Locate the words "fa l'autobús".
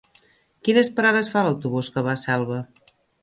1.35-1.91